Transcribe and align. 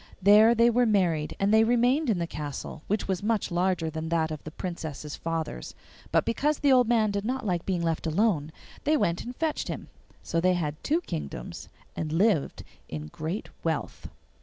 There 0.19 0.55
they 0.55 0.71
were 0.71 0.87
married, 0.87 1.35
and 1.39 1.53
they 1.53 1.63
remained 1.63 2.09
in 2.09 2.17
the 2.17 2.25
castle, 2.25 2.81
which 2.87 3.07
was 3.07 3.21
much 3.21 3.51
larger 3.51 3.87
than 3.91 4.09
that 4.09 4.31
of 4.31 4.43
the 4.43 4.49
Princess's 4.49 5.15
father's. 5.15 5.75
But 6.11 6.25
because 6.25 6.57
the 6.57 6.71
old 6.71 6.87
man 6.89 7.11
did 7.11 7.23
not 7.23 7.45
like 7.45 7.67
being 7.67 7.83
left 7.83 8.07
alone, 8.07 8.51
they 8.83 8.97
went 8.97 9.23
and 9.23 9.35
fetched 9.35 9.67
him. 9.67 9.89
So 10.23 10.41
they 10.41 10.55
had 10.55 10.83
two 10.83 11.01
kingdoms 11.01 11.69
and 11.95 12.11
lived 12.11 12.63
in 12.89 13.09
great 13.09 13.49
wealth. 13.63 14.09